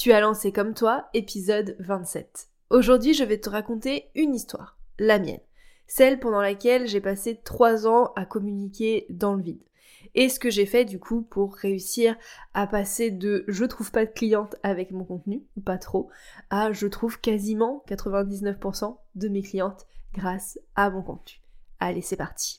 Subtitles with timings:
[0.00, 2.48] Tu as lancé comme toi, épisode 27.
[2.70, 5.42] Aujourd'hui, je vais te raconter une histoire, la mienne,
[5.86, 9.62] celle pendant laquelle j'ai passé trois ans à communiquer dans le vide.
[10.14, 12.16] Et ce que j'ai fait du coup pour réussir
[12.54, 16.08] à passer de je trouve pas de clientes avec mon contenu, ou pas trop,
[16.48, 21.42] à je trouve quasiment 99% de mes clientes grâce à mon contenu.
[21.78, 22.58] Allez, c'est parti.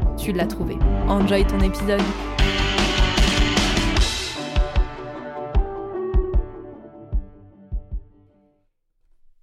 [0.21, 0.75] tu l'as trouvé.
[1.07, 1.99] Enjoy ton épisode.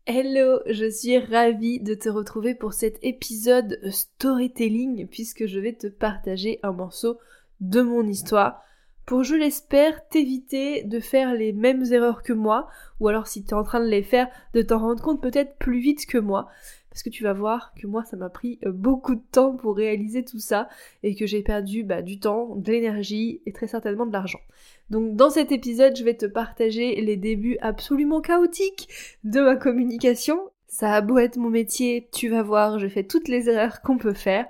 [0.06, 5.88] Hello, je suis ravie de te retrouver pour cet épisode storytelling puisque je vais te
[5.88, 7.18] partager un morceau
[7.60, 8.62] de mon histoire
[9.04, 12.68] pour, je l'espère, t'éviter de faire les mêmes erreurs que moi
[13.00, 15.56] ou alors si tu es en train de les faire, de t'en rendre compte peut-être
[15.56, 16.48] plus vite que moi
[16.90, 19.76] parce que tu vas voir que moi ça m'a pris euh, beaucoup de temps pour
[19.76, 20.68] réaliser tout ça
[21.02, 24.40] et que j'ai perdu bah, du temps, de l'énergie et très certainement de l'argent.
[24.90, 28.88] Donc dans cet épisode, je vais te partager les débuts absolument chaotiques
[29.24, 30.40] de ma communication.
[30.66, 33.98] Ça a beau être mon métier, tu vas voir, je fais toutes les erreurs qu'on
[33.98, 34.46] peut faire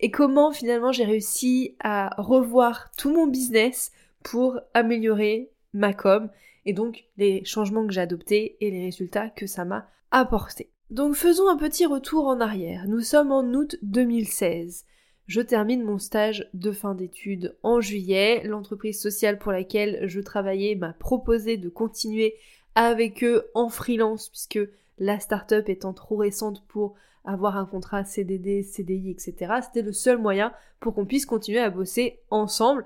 [0.00, 6.28] et comment finalement j'ai réussi à revoir tout mon business pour améliorer ma com
[6.66, 10.71] et donc les changements que j'ai adoptés et les résultats que ça m'a apporté.
[10.92, 12.86] Donc faisons un petit retour en arrière.
[12.86, 14.84] Nous sommes en août 2016.
[15.26, 18.42] Je termine mon stage de fin d'études en juillet.
[18.44, 22.34] L'entreprise sociale pour laquelle je travaillais m'a proposé de continuer
[22.74, 24.58] avec eux en freelance puisque
[24.98, 29.60] la start-up étant trop récente pour avoir un contrat CDD, CDI, etc.
[29.62, 32.84] C'était le seul moyen pour qu'on puisse continuer à bosser ensemble.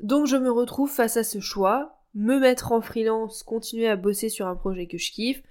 [0.00, 4.28] Donc je me retrouve face à ce choix, me mettre en freelance, continuer à bosser
[4.28, 5.42] sur un projet que je kiffe,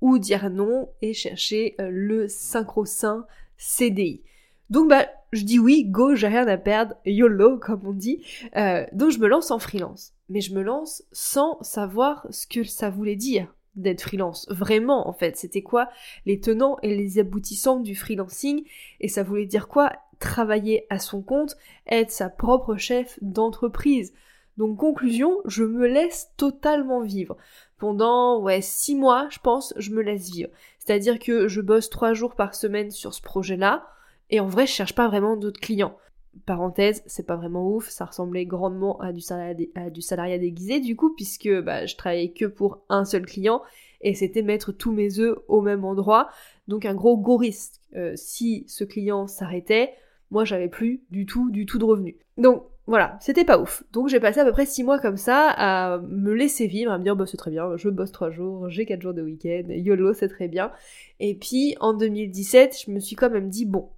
[0.00, 3.26] ou dire non et chercher euh, le synchro-sain
[3.56, 4.22] CDI.
[4.70, 8.24] Donc bah je dis oui, go, j'ai rien à perdre, YOLO comme on dit.
[8.56, 10.14] Euh, donc je me lance en freelance.
[10.28, 14.46] Mais je me lance sans savoir ce que ça voulait dire d'être freelance.
[14.50, 15.88] Vraiment en fait, c'était quoi
[16.26, 18.64] les tenants et les aboutissants du freelancing?
[19.00, 19.92] Et ça voulait dire quoi?
[20.18, 24.12] Travailler à son compte, être sa propre chef d'entreprise.
[24.58, 27.36] Donc conclusion, je me laisse totalement vivre.
[27.78, 30.50] Pendant ouais six mois, je pense, je me laisse vivre.
[30.80, 33.86] C'est-à-dire que je bosse trois jours par semaine sur ce projet-là,
[34.30, 35.96] et en vrai, je cherche pas vraiment d'autres clients.
[36.44, 41.48] Parenthèse, c'est pas vraiment ouf, ça ressemblait grandement à du salariat, déguisé du coup, puisque
[41.62, 43.62] bah, je travaillais que pour un seul client,
[44.00, 46.30] et c'était mettre tous mes œufs au même endroit.
[46.66, 47.80] Donc un gros gros risque.
[47.94, 49.94] Euh, si ce client s'arrêtait,
[50.30, 52.16] moi j'avais plus du tout, du tout de revenus.
[52.36, 53.84] Donc voilà, c'était pas ouf.
[53.92, 56.96] Donc j'ai passé à peu près 6 mois comme ça à me laisser vivre, à
[56.96, 59.64] me dire bah c'est très bien, je bosse 3 jours, j'ai 4 jours de week-end,
[59.68, 60.72] YOLO c'est très bien.
[61.20, 63.90] Et puis en 2017, je me suis quand même dit bon,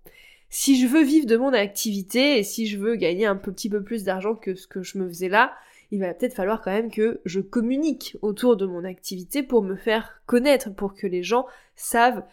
[0.49, 3.81] si je veux vivre de mon activité et si je veux gagner un petit peu
[3.81, 5.53] plus d'argent que ce que je me faisais là,
[5.93, 9.77] il va peut-être falloir quand même que je communique autour de mon activité pour me
[9.77, 11.47] faire connaître, pour que les gens
[11.77, 12.25] savent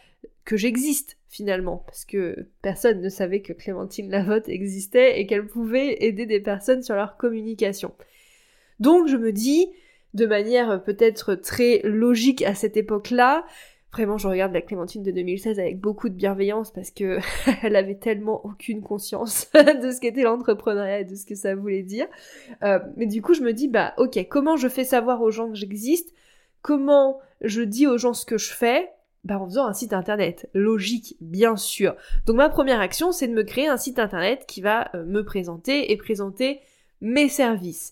[0.48, 6.06] que j'existe finalement, parce que personne ne savait que Clémentine Lavotte existait et qu'elle pouvait
[6.06, 7.94] aider des personnes sur leur communication.
[8.80, 9.68] Donc je me dis,
[10.14, 13.46] de manière peut-être très logique à cette époque-là,
[13.92, 17.20] vraiment je regarde la Clémentine de 2016 avec beaucoup de bienveillance parce que
[17.62, 21.84] elle avait tellement aucune conscience de ce qu'était l'entrepreneuriat et de ce que ça voulait
[21.84, 22.08] dire.
[22.64, 25.50] Euh, mais du coup je me dis bah ok comment je fais savoir aux gens
[25.50, 26.14] que j'existe,
[26.62, 28.90] comment je dis aux gens ce que je fais,
[29.28, 30.50] bah, en faisant un site internet.
[30.54, 31.96] Logique, bien sûr.
[32.26, 35.26] Donc ma première action, c'est de me créer un site internet qui va euh, me
[35.26, 36.62] présenter et présenter
[37.02, 37.92] mes services.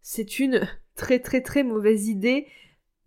[0.00, 2.48] C'est une très très très mauvaise idée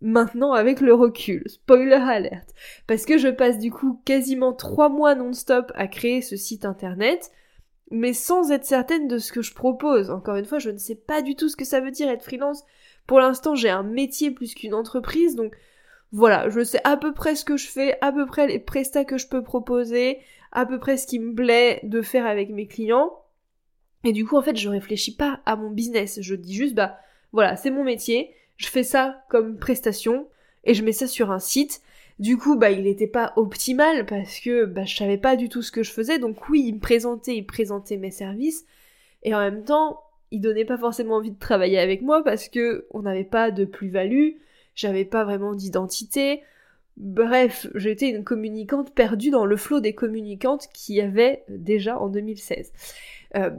[0.00, 1.42] maintenant avec le recul.
[1.48, 2.54] Spoiler alert.
[2.86, 7.30] Parce que je passe du coup quasiment trois mois non-stop à créer ce site internet,
[7.90, 10.10] mais sans être certaine de ce que je propose.
[10.10, 12.24] Encore une fois, je ne sais pas du tout ce que ça veut dire être
[12.24, 12.64] freelance.
[13.06, 15.54] Pour l'instant, j'ai un métier plus qu'une entreprise, donc
[16.12, 19.04] voilà, je sais à peu près ce que je fais, à peu près les prestats
[19.04, 20.18] que je peux proposer,
[20.52, 23.12] à peu près ce qui me plaît de faire avec mes clients.
[24.04, 26.20] Et du coup, en fait, je réfléchis pas à mon business.
[26.20, 26.98] Je dis juste, bah,
[27.32, 28.30] voilà, c'est mon métier.
[28.56, 30.28] je fais ça comme prestation
[30.64, 31.82] et je mets ça sur un site.
[32.18, 35.60] Du coup, bah, il n'était pas optimal parce que bah, je savais pas du tout
[35.60, 36.18] ce que je faisais.
[36.18, 38.64] Donc oui, il me présentait, il présentait mes services.
[39.22, 40.00] Et en même temps,
[40.30, 43.64] il donnait pas forcément envie de travailler avec moi parce que on n'avait pas de
[43.64, 44.30] plus-value,
[44.76, 46.42] j'avais pas vraiment d'identité.
[46.96, 52.08] Bref, j'étais une communicante perdue dans le flot des communicantes qu'il y avait déjà en
[52.08, 52.72] 2016.
[53.34, 53.50] Euh,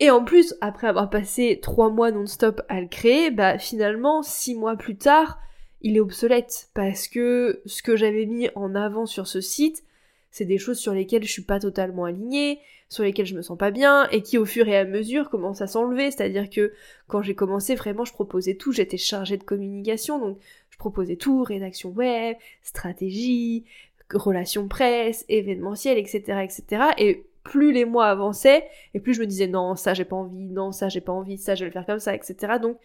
[0.00, 4.56] et en plus, après avoir passé trois mois non-stop à le créer, bah finalement, six
[4.56, 5.38] mois plus tard,
[5.80, 9.84] il est obsolète parce que ce que j'avais mis en avant sur ce site,
[10.32, 12.58] c'est des choses sur lesquelles je suis pas totalement alignée,
[12.88, 15.60] sur lesquelles je me sens pas bien, et qui au fur et à mesure commencent
[15.60, 16.10] à s'enlever.
[16.10, 16.72] C'est-à-dire que
[17.06, 20.38] quand j'ai commencé, vraiment, je proposais tout, j'étais chargée de communication, donc
[20.70, 23.64] je proposais tout, rédaction web, stratégie,
[24.12, 26.82] relations presse, événementiel, etc., etc.
[26.96, 28.64] Et plus les mois avançaient,
[28.94, 31.36] et plus je me disais non, ça j'ai pas envie, non, ça j'ai pas envie,
[31.36, 32.54] ça je vais le faire comme ça, etc.
[32.60, 32.78] Donc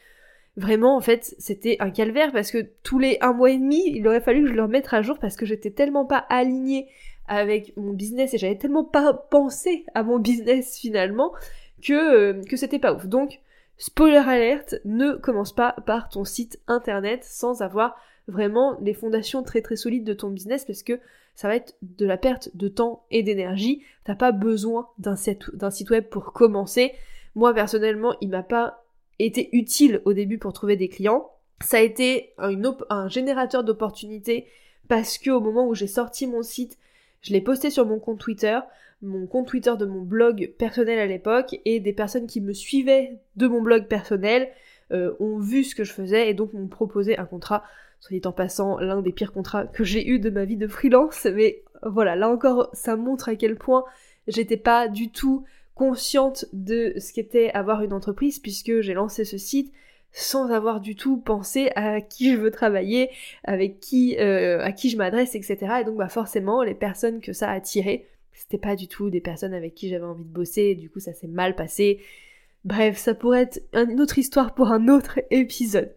[0.57, 4.07] vraiment en fait c'était un calvaire parce que tous les un mois et demi il
[4.07, 6.88] aurait fallu que je le remette à jour parce que j'étais tellement pas alignée
[7.27, 11.33] avec mon business et j'avais tellement pas pensé à mon business finalement
[11.81, 13.06] que, euh, que c'était pas ouf.
[13.06, 13.39] Donc
[13.77, 17.95] spoiler alerte, ne commence pas par ton site internet sans avoir
[18.27, 21.00] vraiment les fondations très très solides de ton business parce que
[21.35, 23.83] ça va être de la perte de temps et d'énergie.
[24.03, 26.94] T'as pas besoin d'un site web pour commencer.
[27.35, 28.83] Moi personnellement, il m'a pas
[29.19, 31.30] été utile au début pour trouver des clients.
[31.62, 34.47] Ça a été un, générateur d'opportunités
[34.88, 36.77] parce que au moment où j'ai sorti mon site,
[37.22, 38.60] je l'ai posté sur mon compte Twitter,
[39.02, 43.18] mon compte Twitter de mon blog personnel à l'époque, et des personnes qui me suivaient
[43.36, 44.50] de mon blog personnel
[44.92, 47.64] euh, ont vu ce que je faisais et donc m'ont proposé un contrat,
[48.00, 51.25] soit en passant, l'un des pires contrats que j'ai eu de ma vie de freelance,
[51.25, 53.84] mais voilà, là encore, ça montre à quel point
[54.28, 55.44] j'étais pas du tout
[55.75, 59.72] consciente de ce qu'était avoir une entreprise puisque j'ai lancé ce site
[60.18, 63.12] sans avoir du tout pensé à qui je veux travailler,
[63.44, 65.58] avec qui, euh, à qui je m'adresse, etc.
[65.81, 69.22] Et donc bah forcément les personnes que ça a attiré, c'était pas du tout des
[69.22, 72.00] personnes avec qui j'avais envie de bosser, du coup ça s'est mal passé.
[72.66, 75.94] Bref, ça pourrait être une autre histoire pour un autre épisode.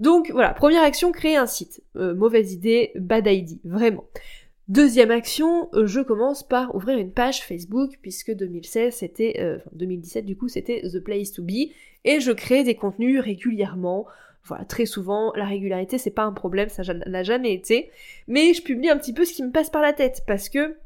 [0.00, 1.82] Donc voilà, première action, créer un site.
[1.96, 4.04] Euh, mauvaise idée, bad idea, vraiment.
[4.68, 9.70] Deuxième action, euh, je commence par ouvrir une page Facebook puisque 2016 c'était, euh, enfin
[9.72, 11.72] 2017 du coup c'était The Place to Be
[12.04, 14.06] et je crée des contenus régulièrement.
[14.44, 17.90] Voilà, très souvent, la régularité c'est pas un problème, ça n'a jamais été,
[18.28, 20.76] mais je publie un petit peu ce qui me passe par la tête parce que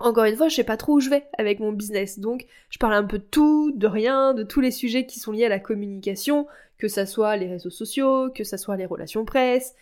[0.00, 2.78] encore une fois, je sais pas trop où je vais avec mon business, donc je
[2.78, 5.48] parle un peu de tout, de rien, de tous les sujets qui sont liés à
[5.48, 6.46] la communication,
[6.78, 9.74] que ça soit les réseaux sociaux, que ça soit les relations presse,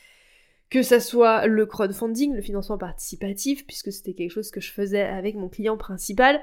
[0.71, 5.03] que ça soit le crowdfunding, le financement participatif, puisque c'était quelque chose que je faisais
[5.03, 6.41] avec mon client principal.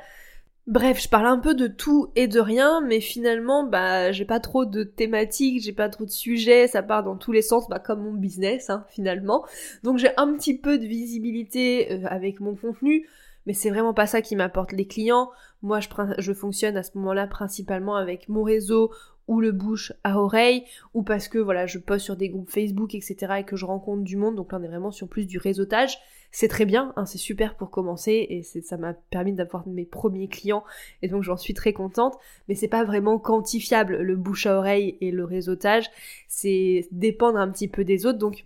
[0.66, 4.40] Bref, je parle un peu de tout et de rien, mais finalement, bah, j'ai pas
[4.40, 7.80] trop de thématiques, j'ai pas trop de sujets, ça part dans tous les sens, bah,
[7.80, 9.44] comme mon business, hein, finalement.
[9.84, 13.06] Donc j'ai un petit peu de visibilité euh, avec mon contenu,
[13.46, 15.32] mais c'est vraiment pas ça qui m'apporte les clients.
[15.64, 18.90] Moi, je, je fonctionne à ce moment-là principalement avec mon réseau
[19.28, 22.96] ou le bouche à oreille, ou parce que voilà, je poste sur des groupes Facebook,
[22.96, 23.34] etc.
[23.40, 25.98] et que je rencontre du monde, donc là on est vraiment sur plus du réseautage.
[26.32, 30.28] C'est très bien, hein, c'est super pour commencer et ça m'a permis d'avoir mes premiers
[30.28, 30.64] clients
[31.04, 32.18] et donc j'en suis très contente,
[32.48, 35.92] mais c'est pas vraiment quantifiable le bouche à oreille et le réseautage,
[36.28, 38.46] c'est dépendre un petit peu des autres, donc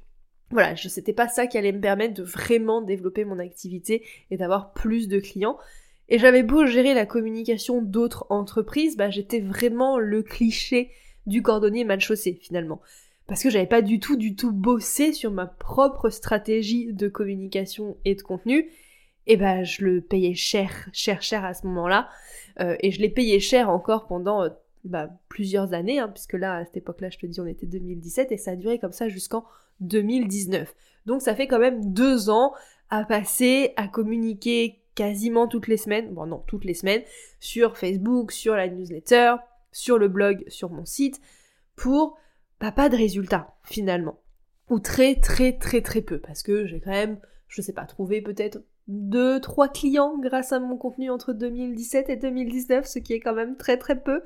[0.52, 4.72] voilà, c'était pas ça qui allait me permettre de vraiment développer mon activité et d'avoir
[4.72, 5.58] plus de clients.
[6.10, 10.92] Et j'avais beau gérer la communication d'autres entreprises, bah j'étais vraiment le cliché
[11.26, 12.82] du cordonnier mal chaussé finalement.
[13.28, 17.98] Parce que j'avais pas du tout, du tout bossé sur ma propre stratégie de communication
[18.06, 18.70] et de contenu.
[19.26, 22.10] Et bah je le payais cher, cher, cher à ce moment-là.
[22.62, 24.50] Euh, et je l'ai payé cher encore pendant euh,
[24.86, 28.32] bah, plusieurs années, hein, puisque là, à cette époque-là, je te dis, on était 2017,
[28.32, 29.44] et ça a duré comme ça jusqu'en
[29.82, 30.74] 2019.
[31.06, 32.54] Donc ça fait quand même deux ans
[32.90, 37.04] à passer à communiquer quasiment toutes les semaines, bon non, toutes les semaines,
[37.40, 39.36] sur Facebook, sur la newsletter,
[39.72, 41.22] sur le blog, sur mon site,
[41.76, 42.18] pour
[42.60, 44.20] bah, pas de résultats finalement.
[44.70, 48.22] Ou très très très très peu, parce que j'ai quand même, je sais pas, trouvé
[48.22, 53.20] peut-être deux, trois clients grâce à mon contenu entre 2017 et 2019, ce qui est
[53.20, 54.22] quand même très très peu.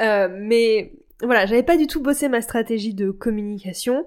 [0.00, 4.06] Euh, mais voilà, j'avais pas du tout bossé ma stratégie de communication.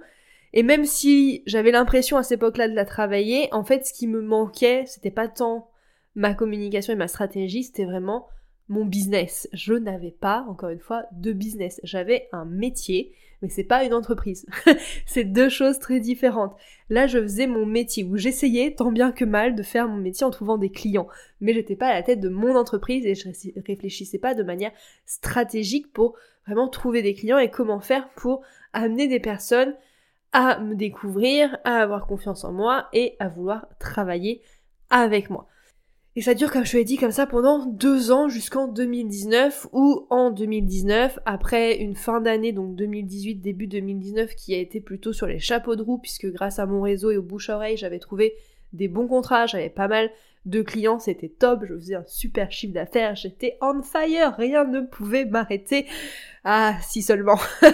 [0.54, 4.08] Et même si j'avais l'impression à cette époque-là de la travailler, en fait, ce qui
[4.08, 5.71] me manquait, c'était pas tant
[6.16, 8.28] ma communication et ma stratégie, c'était vraiment
[8.68, 9.50] mon business.
[9.54, 11.82] Je n'avais pas, encore une fois, de business.
[11.84, 14.46] J'avais un métier, mais c'est pas une entreprise.
[15.06, 16.56] c'est deux choses très différentes.
[16.90, 20.26] Là, je faisais mon métier, où j'essayais, tant bien que mal, de faire mon métier
[20.26, 21.08] en trouvant des clients.
[21.42, 23.28] Mais j'étais pas à la tête de mon entreprise et je
[23.66, 24.72] réfléchissais pas de manière
[25.06, 26.16] stratégique pour
[26.46, 28.42] vraiment trouver des clients et comment faire pour
[28.74, 29.76] amener des personnes
[30.32, 34.42] à me découvrir, à avoir confiance en moi et à vouloir travailler
[34.90, 35.48] avec moi.
[36.18, 39.68] Et ça dure, comme je te l'ai dit, comme ça pendant deux ans jusqu'en 2019,
[39.72, 45.14] ou en 2019, après une fin d'année, donc 2018, début 2019, qui a été plutôt
[45.14, 48.36] sur les chapeaux de roue, puisque grâce à mon réseau et au bouche-oreille, j'avais trouvé
[48.74, 50.12] des bons contrats, j'avais pas mal
[50.46, 54.82] de clients, c'était top, je faisais un super chiffre d'affaires, j'étais on fire, rien ne
[54.82, 55.86] pouvait m'arrêter.
[56.44, 57.40] Ah, si seulement.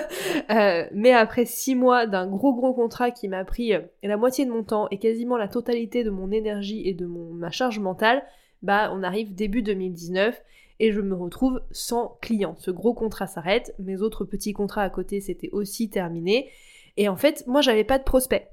[0.50, 4.46] Euh, mais après six mois d'un gros gros contrat qui m'a pris euh, la moitié
[4.46, 8.24] de mon temps et quasiment la totalité de mon énergie et de ma charge mentale,
[8.62, 10.42] bah on arrive début 2019
[10.80, 12.56] et je me retrouve sans clients.
[12.60, 16.50] Ce gros contrat s'arrête, mes autres petits contrats à côté c'était aussi terminé
[16.98, 18.48] et en fait, moi, j'avais pas de prospects.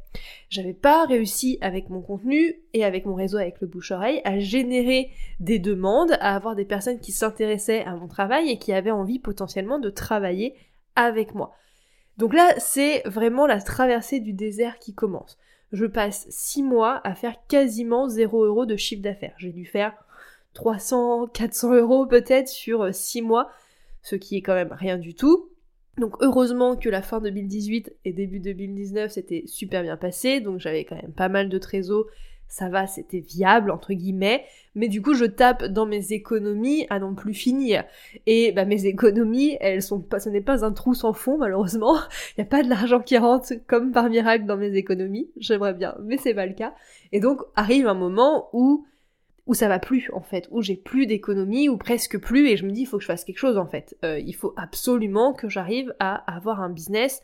[0.48, 5.10] J'avais pas réussi avec mon contenu et avec mon réseau avec le bouche-oreille à générer
[5.40, 9.18] des demandes, à avoir des personnes qui s'intéressaient à mon travail et qui avaient envie
[9.18, 10.54] potentiellement de travailler
[10.96, 11.54] avec moi.
[12.16, 15.38] Donc là, c'est vraiment la traversée du désert qui commence.
[15.72, 19.34] Je passe six mois à faire quasiment 0 euros de chiffre d'affaires.
[19.38, 19.92] J'ai dû faire
[20.52, 23.50] 300, 400 euros peut-être sur six mois,
[24.02, 25.50] ce qui est quand même rien du tout.
[25.98, 30.84] Donc heureusement que la fin 2018 et début 2019 c'était super bien passé, donc j'avais
[30.84, 32.06] quand même pas mal de trésors,
[32.48, 36.98] ça va, c'était viable entre guillemets, mais du coup je tape dans mes économies à
[36.98, 37.84] non plus finir.
[38.26, 41.94] Et bah mes économies, elles sont pas, ce n'est pas un trou sans fond malheureusement,
[42.36, 45.74] il n'y a pas de l'argent qui rentre comme par miracle dans mes économies, j'aimerais
[45.74, 46.74] bien, mais c'est pas le cas.
[47.12, 48.84] Et donc arrive un moment où
[49.46, 52.64] où ça va plus en fait, où j'ai plus d'économie ou presque plus et je
[52.64, 53.96] me dis il faut que je fasse quelque chose en fait.
[54.04, 57.22] Euh, il faut absolument que j'arrive à avoir un business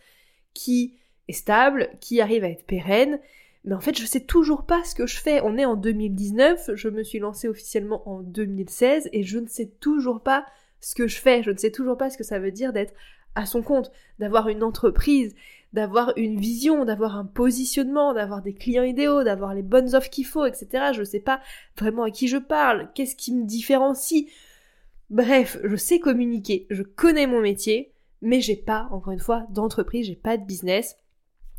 [0.52, 0.94] qui
[1.28, 3.20] est stable, qui arrive à être pérenne.
[3.64, 5.40] Mais en fait, je sais toujours pas ce que je fais.
[5.42, 9.70] On est en 2019, je me suis lancée officiellement en 2016 et je ne sais
[9.80, 10.46] toujours pas
[10.80, 11.42] ce que je fais.
[11.42, 12.94] Je ne sais toujours pas ce que ça veut dire d'être
[13.34, 15.34] à son compte, d'avoir une entreprise,
[15.72, 20.26] d'avoir une vision, d'avoir un positionnement, d'avoir des clients idéaux, d'avoir les bonnes offres qu'il
[20.26, 20.92] faut, etc.
[20.92, 21.40] Je sais pas
[21.78, 24.26] vraiment à qui je parle, qu'est-ce qui me différencie.
[25.10, 30.06] Bref, je sais communiquer, je connais mon métier, mais j'ai pas, encore une fois, d'entreprise,
[30.06, 30.96] j'ai pas de business.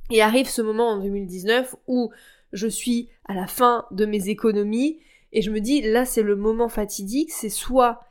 [0.10, 2.12] Et arrive ce moment en 2019 où
[2.52, 5.00] je suis à la fin de mes économies
[5.32, 8.02] et je me dis là c'est le moment fatidique, c'est soit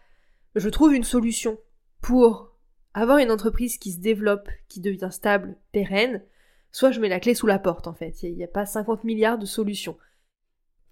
[0.54, 1.58] je trouve une solution
[2.00, 2.49] pour
[2.94, 6.22] avoir une entreprise qui se développe, qui devient stable, pérenne,
[6.72, 8.22] soit je mets la clé sous la porte en fait.
[8.22, 9.96] Il n'y a, pas 50 milliards de solutions.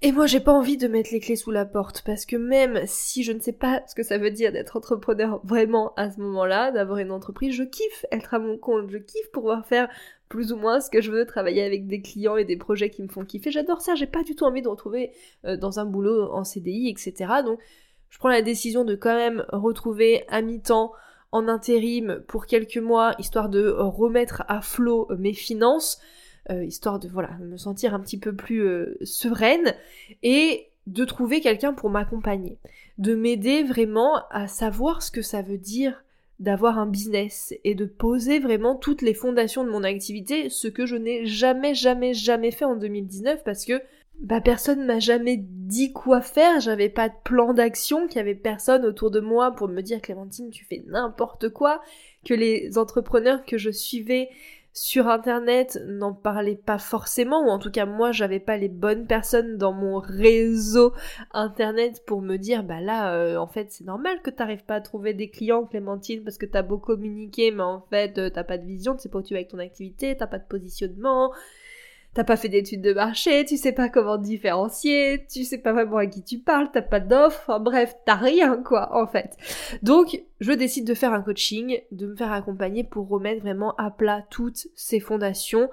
[0.01, 2.83] Et moi j'ai pas envie de mettre les clés sous la porte parce que même
[2.87, 6.21] si je ne sais pas ce que ça veut dire d'être entrepreneur vraiment à ce
[6.21, 9.89] moment-là, d'avoir une entreprise, je kiffe être à mon compte, je kiffe pouvoir faire
[10.29, 13.03] plus ou moins ce que je veux, travailler avec des clients et des projets qui
[13.03, 13.51] me font kiffer.
[13.51, 15.11] J'adore ça, j'ai pas du tout envie de retrouver
[15.45, 17.33] euh, dans un boulot en CDI, etc.
[17.45, 17.59] Donc
[18.09, 20.93] je prends la décision de quand même retrouver à mi-temps
[21.33, 26.01] en intérim pour quelques mois, histoire de remettre à flot mes finances,
[26.51, 29.75] euh, histoire de voilà me sentir un petit peu plus euh, sereine
[30.23, 32.57] et de trouver quelqu'un pour m'accompagner,
[32.97, 36.03] de m'aider vraiment à savoir ce que ça veut dire
[36.41, 40.87] d'avoir un business et de poser vraiment toutes les fondations de mon activité, ce que
[40.87, 43.83] je n'ai jamais, jamais, jamais fait en 2019 parce que
[44.21, 48.35] bah personne m'a jamais dit quoi faire, j'avais pas de plan d'action, qu'il y avait
[48.35, 51.81] personne autour de moi pour me dire Clémentine tu fais n'importe quoi,
[52.25, 54.29] que les entrepreneurs que je suivais
[54.73, 59.07] sur internet n'en parlaient pas forcément, ou en tout cas moi j'avais pas les bonnes
[59.07, 60.93] personnes dans mon réseau
[61.33, 64.81] internet pour me dire bah là euh, en fait c'est normal que t'arrives pas à
[64.81, 68.59] trouver des clients Clémentine parce que t'as beau communiquer mais en fait euh, t'as pas
[68.59, 71.33] de vision, tu sais pas où tu vas avec ton activité, t'as pas de positionnement,
[72.19, 75.99] t'as pas fait d'études de marché, tu sais pas comment différencier, tu sais pas vraiment
[75.99, 79.37] à qui tu parles, t'as pas d'offre, enfin bref, t'as rien quoi en fait.
[79.85, 83.93] Donc je décide de faire un coaching, de me faire accompagner pour remettre vraiment à
[83.93, 85.71] plat toutes ces fondations.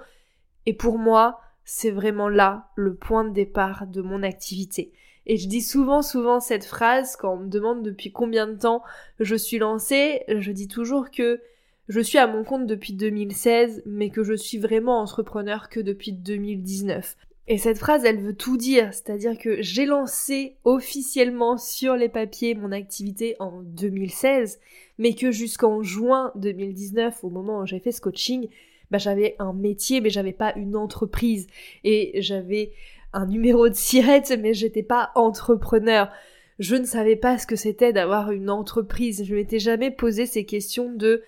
[0.66, 4.92] Et pour moi, c'est vraiment là le point de départ de mon activité.
[5.26, 8.84] Et je dis souvent, souvent cette phrase quand on me demande depuis combien de temps
[9.18, 11.40] je suis lancée, je dis toujours que
[11.88, 16.12] je suis à mon compte depuis 2016, mais que je suis vraiment entrepreneur que depuis
[16.12, 17.16] 2019.
[17.48, 22.56] Et cette phrase, elle veut tout dire, c'est-à-dire que j'ai lancé officiellement sur les papiers
[22.56, 24.58] mon activité en 2016,
[24.98, 28.48] mais que jusqu'en juin 2019, au moment où j'ai fait ce coaching,
[28.90, 31.46] bah, j'avais un métier, mais j'avais pas une entreprise.
[31.84, 32.72] Et j'avais
[33.12, 36.10] un numéro de sirette, mais j'étais pas entrepreneur.
[36.58, 39.24] Je ne savais pas ce que c'était d'avoir une entreprise.
[39.24, 41.22] Je m'étais jamais posé ces questions de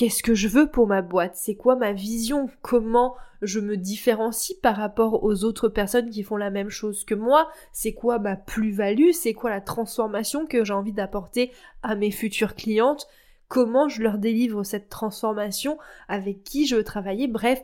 [0.00, 4.56] qu'est-ce que je veux pour ma boîte, c'est quoi ma vision, comment je me différencie
[4.58, 8.34] par rapport aux autres personnes qui font la même chose que moi, c'est quoi ma
[8.34, 11.52] plus-value, c'est quoi la transformation que j'ai envie d'apporter
[11.82, 13.08] à mes futures clientes,
[13.48, 15.76] comment je leur délivre cette transformation,
[16.08, 17.62] avec qui je veux travailler, bref,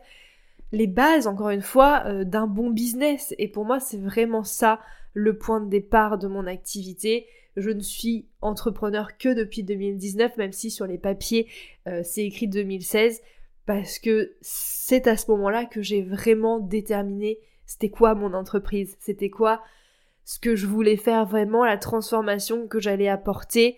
[0.73, 3.35] les bases, encore une fois, euh, d'un bon business.
[3.39, 4.79] Et pour moi, c'est vraiment ça
[5.17, 7.27] le point de départ de mon activité.
[7.57, 11.49] Je ne suis entrepreneur que depuis 2019, même si sur les papiers
[11.89, 13.23] euh, c'est écrit 2016,
[13.65, 19.31] parce que c'est à ce moment-là que j'ai vraiment déterminé c'était quoi mon entreprise, c'était
[19.31, 19.63] quoi
[20.25, 23.77] ce que je voulais faire vraiment, la transformation que j'allais apporter.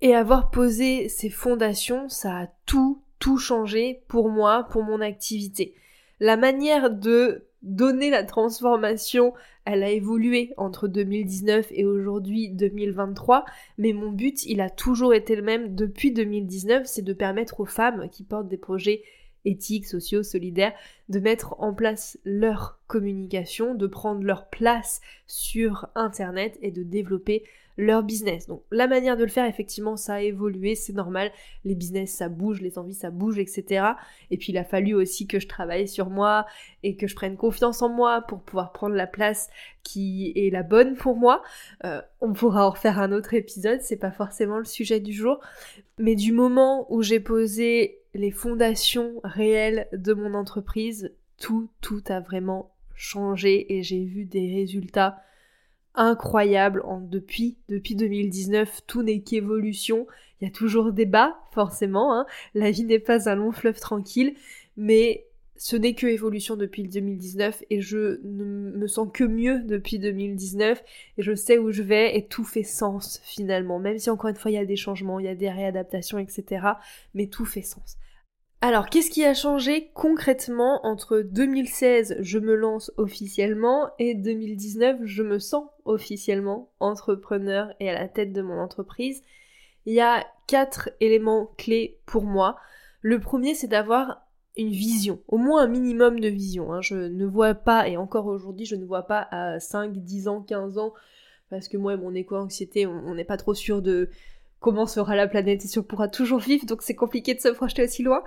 [0.00, 5.74] Et avoir posé ces fondations, ça a tout, tout changé pour moi, pour mon activité.
[6.20, 9.34] La manière de donner la transformation,
[9.64, 13.44] elle a évolué entre 2019 et aujourd'hui 2023,
[13.78, 17.66] mais mon but, il a toujours été le même depuis 2019, c'est de permettre aux
[17.66, 19.02] femmes qui portent des projets
[19.44, 20.74] éthiques, sociaux, solidaires,
[21.08, 27.44] de mettre en place leur communication, de prendre leur place sur Internet et de développer
[27.78, 28.48] leur business.
[28.48, 31.30] Donc la manière de le faire, effectivement, ça a évolué, c'est normal.
[31.64, 33.92] Les business, ça bouge, les envies, ça bouge, etc.
[34.30, 36.44] Et puis il a fallu aussi que je travaille sur moi
[36.82, 39.48] et que je prenne confiance en moi pour pouvoir prendre la place
[39.84, 41.40] qui est la bonne pour moi.
[41.84, 45.38] Euh, on pourra en refaire un autre épisode, c'est pas forcément le sujet du jour.
[45.98, 52.18] Mais du moment où j'ai posé les fondations réelles de mon entreprise, tout, tout a
[52.18, 55.22] vraiment changé et j'ai vu des résultats
[55.98, 58.82] incroyables en, depuis, depuis 2019.
[58.86, 60.06] Tout n'est qu'évolution.
[60.40, 62.14] Il y a toujours des bas, forcément.
[62.14, 62.26] Hein.
[62.54, 64.34] La vie n'est pas un long fleuve tranquille,
[64.76, 65.26] mais
[65.58, 68.44] ce n'est que évolution depuis 2019 et je ne
[68.76, 70.82] me sens que mieux depuis 2019
[71.18, 73.80] et je sais où je vais et tout fait sens finalement.
[73.80, 76.18] Même si encore une fois il y a des changements, il y a des réadaptations,
[76.18, 76.64] etc.
[77.14, 77.97] Mais tout fait sens.
[78.60, 85.22] Alors, qu'est-ce qui a changé concrètement entre 2016, je me lance officiellement, et 2019, je
[85.22, 89.22] me sens officiellement entrepreneur et à la tête de mon entreprise?
[89.86, 92.56] Il y a quatre éléments clés pour moi.
[93.00, 96.72] Le premier, c'est d'avoir une vision, au moins un minimum de vision.
[96.72, 96.80] Hein.
[96.82, 100.42] Je ne vois pas, et encore aujourd'hui, je ne vois pas à 5, 10 ans,
[100.42, 100.94] 15 ans,
[101.48, 104.10] parce que moi mon éco-anxiété, on n'est pas trop sûr de
[104.60, 107.48] comment sera la planète et si on pourra toujours vivre, donc c'est compliqué de se
[107.48, 108.22] projeter aussi loin.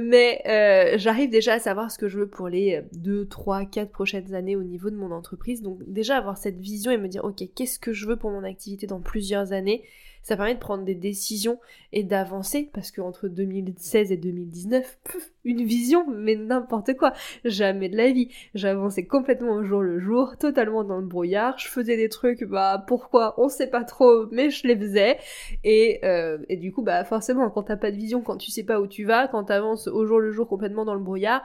[0.00, 3.90] Mais euh, j'arrive déjà à savoir ce que je veux pour les 2, 3, 4
[3.90, 5.62] prochaines années au niveau de mon entreprise.
[5.62, 8.44] Donc déjà avoir cette vision et me dire, ok, qu'est-ce que je veux pour mon
[8.44, 9.84] activité dans plusieurs années?
[10.22, 11.58] Ça permet de prendre des décisions
[11.92, 14.98] et d'avancer parce que entre 2016 et 2019,
[15.44, 17.12] une vision, mais n'importe quoi,
[17.44, 18.28] jamais de la vie.
[18.54, 21.58] J'avançais complètement au jour le jour, totalement dans le brouillard.
[21.58, 25.18] Je faisais des trucs, bah pourquoi, on sait pas trop, mais je les faisais.
[25.64, 28.64] Et, euh, et du coup, bah forcément, quand t'as pas de vision, quand tu sais
[28.64, 31.42] pas où tu vas, quand t'avances au jour le jour complètement dans le brouillard,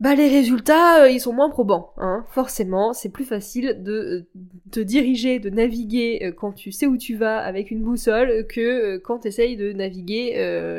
[0.00, 1.92] bah les résultats, euh, ils sont moins probants.
[1.98, 2.24] Hein.
[2.30, 4.26] Forcément, c'est plus facile de euh,
[4.70, 8.96] te diriger, de naviguer euh, quand tu sais où tu vas avec une boussole que
[8.96, 10.36] quand tu essayes de naviguer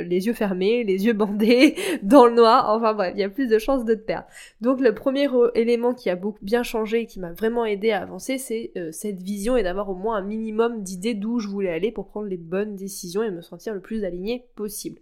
[0.07, 2.65] les yeux fermés, les yeux bandés, dans le noir.
[2.75, 4.25] Enfin bref, il y a plus de chances de te perdre.
[4.59, 8.01] Donc le premier élément qui a beaucoup bien changé et qui m'a vraiment aidé à
[8.01, 11.91] avancer, c'est cette vision et d'avoir au moins un minimum d'idées d'où je voulais aller
[11.91, 14.99] pour prendre les bonnes décisions et me sentir le plus aligné possible.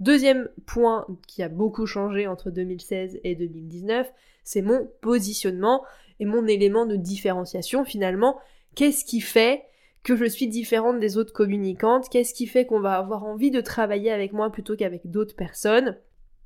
[0.00, 4.12] Deuxième point qui a beaucoup changé entre 2016 et 2019,
[4.44, 5.84] c'est mon positionnement
[6.20, 8.38] et mon élément de différenciation finalement.
[8.74, 9.62] Qu'est-ce qui fait
[10.02, 12.08] que je suis différente des autres communicantes?
[12.08, 15.96] Qu'est-ce qui fait qu'on va avoir envie de travailler avec moi plutôt qu'avec d'autres personnes?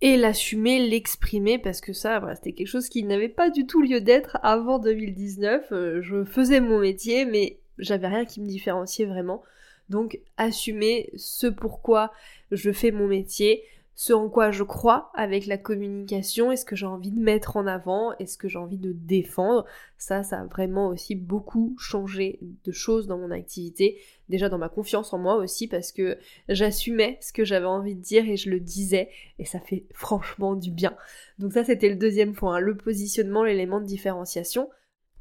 [0.02, 4.02] Et l'assumer, l'exprimer, parce que ça, c'était quelque chose qui n'avait pas du tout lieu
[4.02, 5.72] d'être avant 2019.
[5.72, 9.42] Euh, je faisais mon métier, mais j'avais rien qui me différenciait vraiment.
[9.88, 12.12] Donc assumer ce pourquoi
[12.50, 13.62] je fais mon métier,
[13.98, 17.56] ce en quoi je crois avec la communication et ce que j'ai envie de mettre
[17.56, 19.64] en avant et ce que j'ai envie de défendre.
[19.96, 23.98] Ça, ça a vraiment aussi beaucoup changé de choses dans mon activité.
[24.28, 26.18] Déjà dans ma confiance en moi aussi parce que
[26.50, 30.56] j'assumais ce que j'avais envie de dire et je le disais et ça fait franchement
[30.56, 30.94] du bien.
[31.38, 34.68] Donc ça c'était le deuxième point, le positionnement, l'élément de différenciation.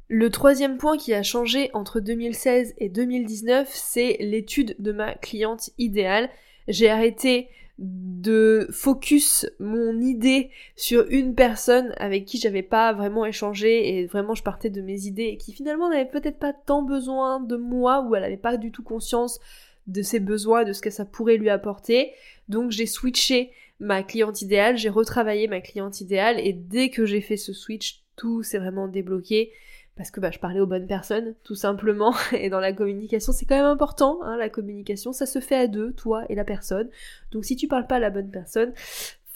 [0.08, 5.70] Le troisième point qui a changé entre 2016 et 2019, c'est l'étude de ma cliente
[5.78, 6.30] idéale.
[6.68, 7.48] J'ai arrêté
[7.78, 14.34] de focus mon idée sur une personne avec qui j'avais pas vraiment échangé et vraiment
[14.34, 18.00] je partais de mes idées et qui finalement n'avait peut-être pas tant besoin de moi
[18.02, 19.40] ou elle avait pas du tout conscience
[19.86, 22.12] de ses besoins, de ce que ça pourrait lui apporter.
[22.48, 27.20] Donc j'ai switché ma cliente idéale, j'ai retravaillé ma cliente idéale et dès que j'ai
[27.20, 29.52] fait ce switch, tout s'est vraiment débloqué
[29.96, 32.14] parce que bah, je parlais aux bonnes personnes, tout simplement.
[32.32, 35.66] Et dans la communication, c'est quand même important, hein, la communication, ça se fait à
[35.66, 36.88] deux, toi et la personne.
[37.32, 38.72] Donc si tu parles pas à la bonne personne,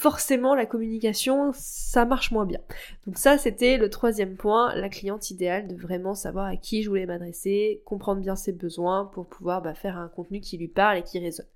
[0.01, 2.61] forcément la communication, ça marche moins bien.
[3.07, 6.89] Donc ça, c'était le troisième point, la cliente idéale, de vraiment savoir à qui je
[6.89, 10.99] voulais m'adresser, comprendre bien ses besoins pour pouvoir bah, faire un contenu qui lui parle
[10.99, 11.47] et qui résonne.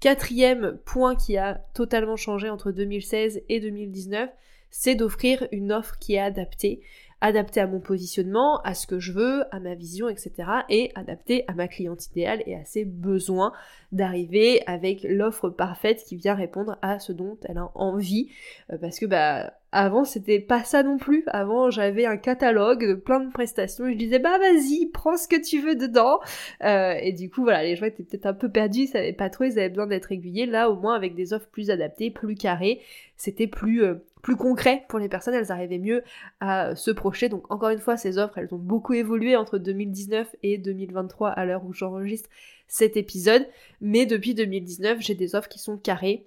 [0.00, 4.30] Quatrième point qui a totalement changé entre 2016 et 2019,
[4.70, 6.82] c'est d'offrir une offre qui est adaptée
[7.20, 10.32] adapté à mon positionnement, à ce que je veux, à ma vision, etc.
[10.68, 13.52] et adapté à ma cliente idéale et à ses besoins
[13.92, 18.28] d'arriver avec l'offre parfaite qui vient répondre à ce dont elle a envie.
[18.70, 21.24] Euh, parce que bah avant c'était pas ça non plus.
[21.28, 25.28] Avant j'avais un catalogue de plein de prestations et je disais bah vas-y prends ce
[25.28, 26.20] que tu veux dedans.
[26.64, 29.30] Euh, et du coup voilà les gens étaient peut-être un peu perdus, ils savaient pas
[29.30, 30.46] trop, ils avaient besoin d'être aiguillés.
[30.46, 32.80] Là au moins avec des offres plus adaptées, plus carrées,
[33.16, 33.94] c'était plus euh,
[34.26, 36.02] plus concret pour les personnes, elles arrivaient mieux
[36.40, 37.28] à se projeter.
[37.28, 41.44] Donc encore une fois, ces offres, elles ont beaucoup évolué entre 2019 et 2023 à
[41.44, 42.28] l'heure où j'enregistre
[42.66, 43.46] cet épisode.
[43.80, 46.26] Mais depuis 2019, j'ai des offres qui sont carrées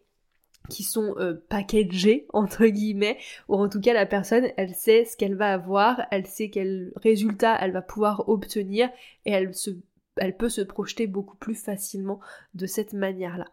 [0.70, 5.18] qui sont euh, packagées entre guillemets ou en tout cas la personne elle sait ce
[5.18, 8.90] qu'elle va avoir elle sait quel résultat elle va pouvoir obtenir
[9.26, 9.72] et elle se
[10.18, 12.20] elle peut se projeter beaucoup plus facilement
[12.54, 13.46] de cette manière là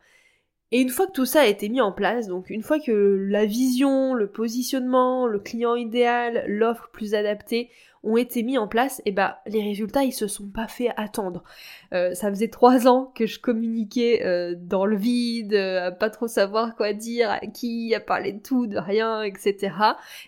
[0.72, 3.26] et une fois que tout ça a été mis en place, donc une fois que
[3.30, 7.70] la vision, le positionnement, le client idéal, l'offre plus adaptée
[8.02, 10.90] ont été mis en place, et eh bah les résultats ils se sont pas fait
[10.96, 11.42] attendre.
[11.92, 16.10] Euh, ça faisait trois ans que je communiquais euh, dans le vide, euh, à pas
[16.10, 19.72] trop savoir quoi dire, à qui, à parler de tout, de rien, etc.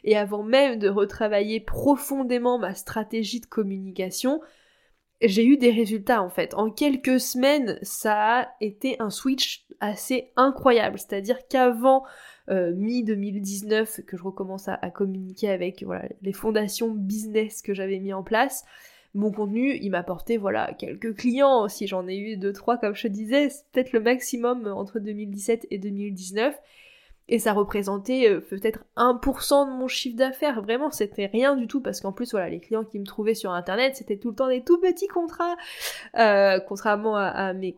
[0.05, 4.41] Et avant même de retravailler profondément ma stratégie de communication,
[5.21, 6.55] j'ai eu des résultats en fait.
[6.55, 10.99] En quelques semaines, ça a été un switch assez incroyable.
[10.99, 12.05] C'est-à-dire qu'avant
[12.51, 15.85] euh, mi-2019, que je recommence à, communiquer avec
[16.23, 18.65] les fondations business que j'avais mis en place,
[19.15, 21.69] mon contenu, il m'apportait voilà quelques clients.
[21.69, 25.67] Si j'en ai eu deux trois, comme je disais, c'est peut-être le maximum entre 2017
[25.71, 26.55] et 2019
[27.29, 30.63] et ça représentait euh, peut-être 1% de mon chiffre d'affaires.
[30.63, 33.53] Vraiment, c'était rien du tout parce qu'en plus, voilà, les clients qui me trouvaient sur
[33.53, 35.57] internet, c'était tout le temps des tout petits contrats,
[36.19, 37.75] euh, contrairement à, mes,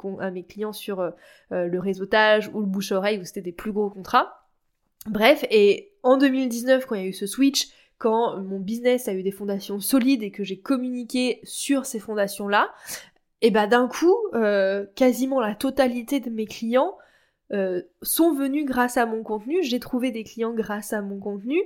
[0.48, 1.10] clients sur euh,
[1.50, 4.46] le réseautage ou le bouche-oreille où c'était des plus gros contrats.
[5.06, 9.14] Bref, et en 2019, quand il y a eu ce switch, quand mon business a
[9.14, 12.70] eu des fondations solides et que j'ai communiqué sur ces fondations-là,
[13.42, 14.14] et bah d'un coup,
[14.94, 16.94] quasiment la totalité de mes clients
[17.52, 21.60] euh, sont venus grâce à mon contenu, j'ai trouvé des clients grâce à mon contenu,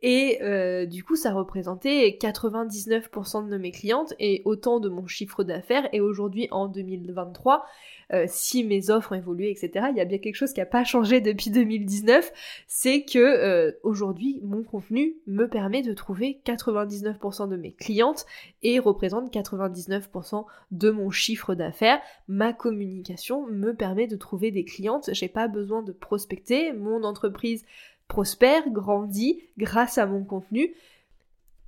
[0.00, 5.42] et euh, du coup ça représentait 99% de mes clientes et autant de mon chiffre
[5.42, 7.64] d'affaires, et aujourd'hui en 2023,
[8.12, 9.86] euh, si mes offres ont évolué, etc.
[9.90, 12.32] Il y a bien quelque chose qui n'a pas changé depuis 2019,
[12.66, 18.24] c'est que euh, aujourd'hui mon contenu me permet de trouver 99% de mes clientes
[18.62, 22.00] et représente 99% de mon chiffre d'affaires.
[22.28, 27.64] Ma communication me permet de trouver des clientes, j'ai pas besoin de prospecter, mon entreprise
[28.08, 30.74] prospère, grandit grâce à mon contenu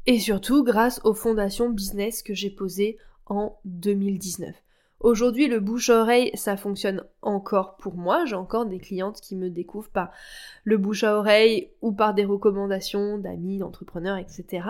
[0.06, 4.54] et surtout grâce aux fondations business que j'ai posées en 2019.
[5.00, 8.26] Aujourd'hui, le bouche-oreille, ça fonctionne encore pour moi.
[8.26, 10.10] J'ai encore des clientes qui me découvrent par
[10.64, 14.62] le bouche à oreille ou par des recommandations d'amis, d'entrepreneurs, etc.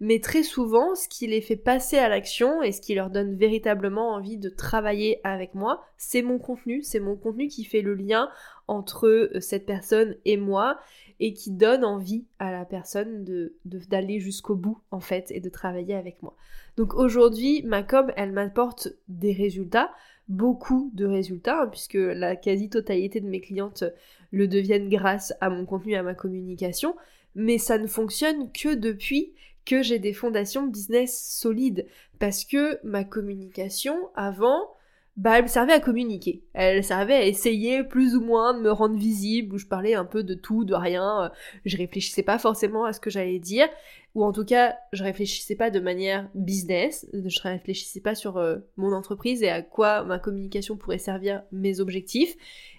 [0.00, 3.34] Mais très souvent, ce qui les fait passer à l'action et ce qui leur donne
[3.34, 6.82] véritablement envie de travailler avec moi, c'est mon contenu.
[6.82, 8.30] C'est mon contenu qui fait le lien
[8.66, 10.78] entre euh, cette personne et moi
[11.20, 15.48] et qui donne envie à la personne de d'aller jusqu'au bout en fait et de
[15.48, 16.34] travailler avec moi.
[16.76, 19.92] Donc aujourd'hui, ma com, elle m'apporte des résultats,
[20.28, 23.84] beaucoup de résultats, hein, puisque la quasi-totalité de mes clientes
[24.32, 26.96] le deviennent grâce à mon contenu à ma communication,
[27.34, 31.86] mais ça ne fonctionne que depuis que j'ai des fondations business solides,
[32.18, 34.68] parce que ma communication avant,
[35.16, 36.42] bah elle servait à communiquer.
[36.54, 40.04] Elle servait à essayer plus ou moins de me rendre visible, où je parlais un
[40.04, 41.30] peu de tout, de rien,
[41.64, 43.68] je réfléchissais pas forcément à ce que j'allais dire,
[44.14, 48.58] ou en tout cas, je réfléchissais pas de manière business, je réfléchissais pas sur euh,
[48.76, 52.36] mon entreprise et à quoi ma communication pourrait servir mes objectifs.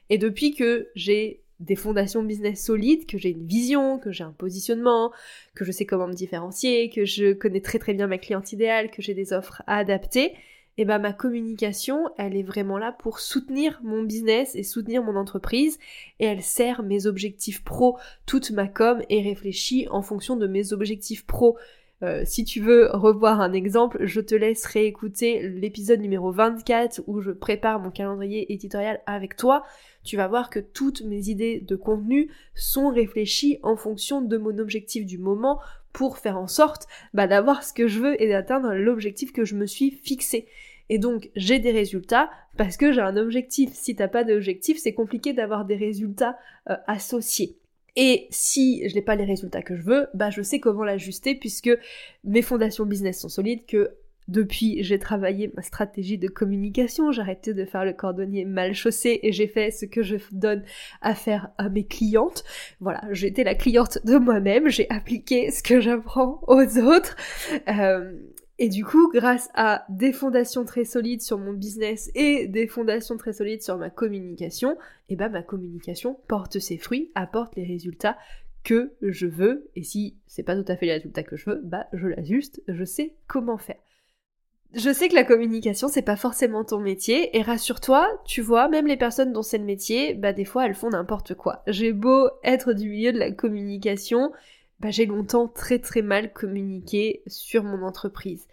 [0.09, 4.31] Et depuis que j'ai des fondations business solides, que j'ai une vision, que j'ai un
[4.31, 5.11] positionnement,
[5.55, 8.91] que je sais comment me différencier, que je connais très très bien ma cliente idéale,
[8.91, 10.33] que j'ai des offres adaptées,
[10.77, 15.03] et eh ben ma communication, elle est vraiment là pour soutenir mon business et soutenir
[15.03, 15.79] mon entreprise
[16.19, 17.97] et elle sert mes objectifs pro.
[18.25, 21.57] Toute ma com est réfléchie en fonction de mes objectifs pro.
[22.03, 27.21] Euh, si tu veux revoir un exemple, je te laisse réécouter l'épisode numéro 24 où
[27.21, 29.63] je prépare mon calendrier éditorial avec toi.
[30.03, 34.58] Tu vas voir que toutes mes idées de contenu sont réfléchies en fonction de mon
[34.58, 35.60] objectif du moment
[35.93, 39.55] pour faire en sorte bah, d'avoir ce que je veux et d'atteindre l'objectif que je
[39.55, 40.47] me suis fixé.
[40.89, 43.71] Et donc j'ai des résultats parce que j'ai un objectif.
[43.73, 46.38] Si t'as pas d'objectif, c'est compliqué d'avoir des résultats
[46.69, 47.58] euh, associés.
[47.95, 51.36] Et si je n'ai pas les résultats que je veux, bah je sais comment l'ajuster
[51.36, 51.71] puisque
[52.23, 53.95] mes fondations business sont solides, que
[54.27, 59.19] Depuis, j'ai travaillé ma stratégie de communication, j'ai arrêté de faire le cordonnier mal chaussé
[59.21, 60.63] et j'ai fait ce que je donne
[61.01, 62.43] à faire à mes clientes.
[62.79, 67.15] Voilà, j'étais la cliente de moi-même, j'ai appliqué ce que j'apprends aux autres.
[67.69, 68.13] Euh,
[68.57, 73.17] et du coup, grâce à des fondations très solides sur mon business et des fondations
[73.17, 77.65] très solides sur ma communication, et eh ben ma communication porte ses fruits, apporte les
[77.65, 78.17] résultats
[78.63, 79.69] que je veux.
[79.75, 82.61] Et si c'est pas tout à fait les résultats que je veux, bah je l'ajuste,
[82.67, 83.75] je sais comment faire.
[84.73, 88.87] Je sais que la communication, c'est pas forcément ton métier, et rassure-toi, tu vois, même
[88.87, 91.63] les personnes dont c'est le métier, bah des fois elles font n'importe quoi.
[91.67, 94.31] J'ai beau être du milieu de la communication,
[94.79, 98.47] bah j'ai longtemps très très mal communiqué sur mon entreprise.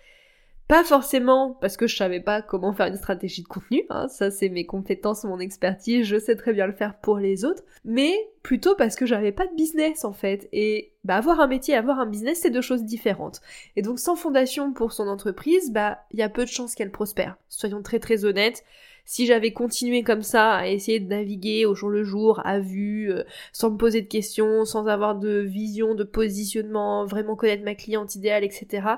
[0.68, 4.30] Pas forcément parce que je savais pas comment faire une stratégie de contenu, hein, ça
[4.30, 8.14] c'est mes compétences, mon expertise, je sais très bien le faire pour les autres, mais
[8.42, 10.48] plutôt parce que j'avais pas de business en fait.
[10.52, 13.42] Et bah avoir un métier, avoir un business, c'est deux choses différentes.
[13.76, 16.92] Et donc sans fondation pour son entreprise, bah il y a peu de chances qu'elle
[16.92, 17.37] prospère.
[17.50, 18.64] Soyons très très honnêtes.
[19.04, 23.12] Si j'avais continué comme ça à essayer de naviguer au jour le jour, à vue,
[23.12, 27.74] euh, sans me poser de questions, sans avoir de vision, de positionnement, vraiment connaître ma
[27.74, 28.96] cliente idéale, etc.,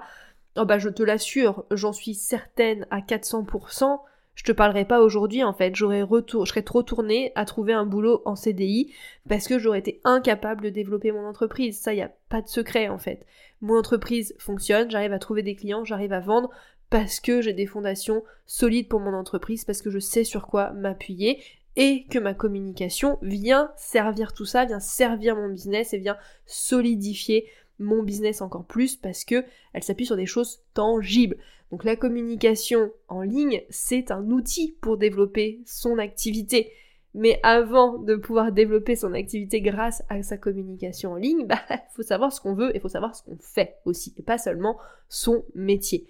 [0.56, 3.98] Oh bah je te l'assure, j'en suis certaine à 400%,
[4.36, 7.72] je te parlerai pas aujourd'hui en fait, j'aurais retour, je serais trop tournée à trouver
[7.72, 8.92] un boulot en CDI
[9.28, 11.80] parce que j'aurais été incapable de développer mon entreprise.
[11.80, 13.26] Ça y a pas de secret en fait.
[13.62, 16.50] Mon entreprise fonctionne, j'arrive à trouver des clients, j'arrive à vendre
[16.90, 20.70] parce que j'ai des fondations solides pour mon entreprise, parce que je sais sur quoi
[20.72, 21.42] m'appuyer
[21.76, 26.16] et que ma communication vient servir tout ça, vient servir mon business et vient
[26.46, 27.46] solidifier
[27.78, 31.36] mon business encore plus parce que elle s'appuie sur des choses tangibles.
[31.70, 36.70] Donc la communication en ligne, c'est un outil pour développer son activité.
[37.14, 41.60] Mais avant de pouvoir développer son activité grâce à sa communication en ligne, bah,
[41.94, 44.38] faut savoir ce qu'on veut et il faut savoir ce qu'on fait aussi, et pas
[44.38, 46.06] seulement son métier.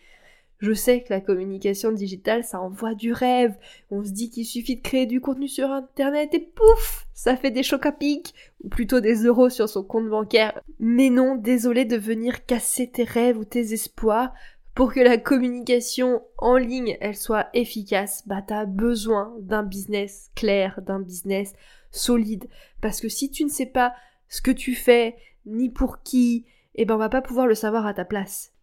[0.58, 3.54] Je sais que la communication digitale, ça envoie du rêve.
[3.90, 7.50] On se dit qu'il suffit de créer du contenu sur Internet et pouf, ça fait
[7.50, 10.60] des chocs à pic, ou plutôt des euros sur son compte bancaire.
[10.78, 14.32] Mais non, désolé de venir casser tes rêves ou tes espoirs.
[14.74, 20.80] Pour que la communication en ligne, elle soit efficace, bah t'as besoin d'un business clair,
[20.82, 21.52] d'un business
[21.92, 22.48] solide.
[22.80, 23.94] Parce que si tu ne sais pas
[24.28, 27.86] ce que tu fais, ni pour qui, eh ben on va pas pouvoir le savoir
[27.86, 28.53] à ta place.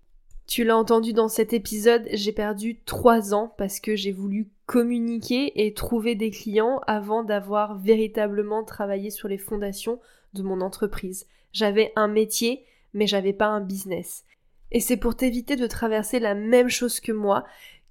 [0.51, 5.65] Tu l'as entendu dans cet épisode, j'ai perdu trois ans parce que j'ai voulu communiquer
[5.65, 10.01] et trouver des clients avant d'avoir véritablement travaillé sur les fondations
[10.33, 11.25] de mon entreprise.
[11.53, 14.25] J'avais un métier, mais j'avais pas un business.
[14.73, 17.45] Et c'est pour t'éviter de traverser la même chose que moi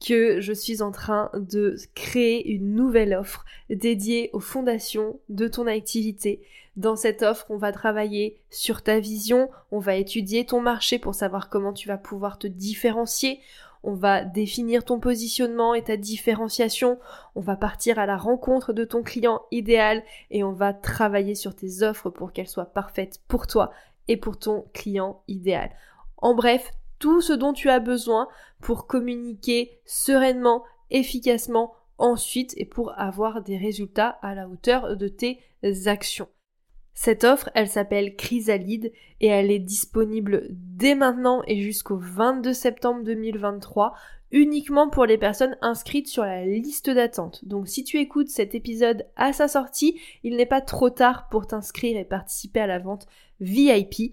[0.05, 5.67] que je suis en train de créer une nouvelle offre dédiée aux fondations de ton
[5.67, 6.43] activité.
[6.77, 11.15] Dans cette offre, on va travailler sur ta vision, on va étudier ton marché pour
[11.15, 13.41] savoir comment tu vas pouvoir te différencier,
[13.83, 16.99] on va définir ton positionnement et ta différenciation,
[17.35, 21.55] on va partir à la rencontre de ton client idéal et on va travailler sur
[21.55, 23.73] tes offres pour qu'elles soient parfaites pour toi
[24.09, 25.71] et pour ton client idéal.
[26.19, 28.29] En bref, tout ce dont tu as besoin
[28.61, 35.41] pour communiquer sereinement, efficacement ensuite et pour avoir des résultats à la hauteur de tes
[35.87, 36.29] actions.
[36.95, 43.03] Cette offre, elle s'appelle Chrysalide et elle est disponible dès maintenant et jusqu'au 22 septembre
[43.05, 43.95] 2023
[44.33, 47.45] uniquement pour les personnes inscrites sur la liste d'attente.
[47.45, 51.47] Donc si tu écoutes cet épisode à sa sortie, il n'est pas trop tard pour
[51.47, 53.07] t'inscrire et participer à la vente
[53.41, 54.13] VIP.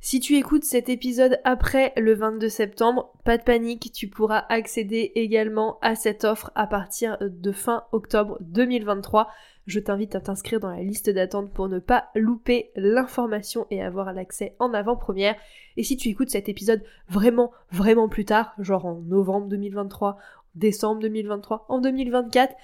[0.00, 5.10] Si tu écoutes cet épisode après le 22 septembre, pas de panique, tu pourras accéder
[5.16, 9.28] également à cette offre à partir de fin octobre 2023.
[9.66, 14.12] Je t'invite à t'inscrire dans la liste d'attente pour ne pas louper l'information et avoir
[14.12, 15.34] l'accès en avant-première.
[15.76, 20.18] Et si tu écoutes cet épisode vraiment, vraiment plus tard, genre en novembre 2023,
[20.54, 22.54] décembre 2023, en 2024,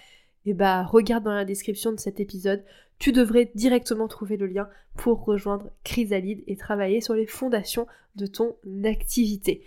[0.46, 2.64] eh bah regarde dans la description de cet épisode,
[2.98, 8.26] tu devrais directement trouver le lien pour rejoindre Chrysalide et travailler sur les fondations de
[8.26, 9.62] ton activité.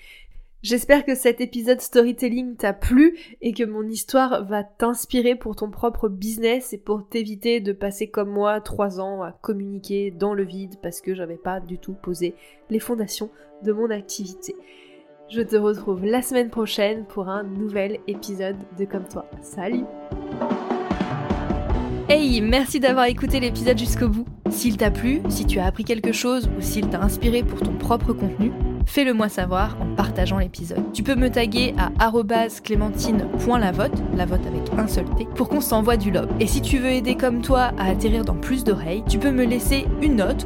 [0.66, 5.70] J'espère que cet épisode storytelling t'a plu et que mon histoire va t'inspirer pour ton
[5.70, 10.44] propre business et pour t'éviter de passer comme moi trois ans à communiquer dans le
[10.44, 12.34] vide parce que j'avais pas du tout posé
[12.72, 13.30] les fondations
[13.64, 14.56] de mon activité.
[15.30, 19.30] Je te retrouve la semaine prochaine pour un nouvel épisode de Comme toi.
[19.44, 19.84] Salut
[22.08, 24.28] Hey, merci d'avoir écouté l'épisode jusqu'au bout.
[24.52, 27.74] S'il t'a plu, si tu as appris quelque chose ou s'il t'a inspiré pour ton
[27.74, 28.52] propre contenu,
[28.86, 30.84] fais-le moi savoir en partageant l'épisode.
[30.94, 32.12] Tu peux me taguer à
[32.64, 36.30] clémentine.lavote, la vote avec un seul T, pour qu'on s'envoie du love.
[36.40, 39.44] Et si tu veux aider comme toi à atterrir dans plus d'oreilles, tu peux me
[39.44, 40.46] laisser une note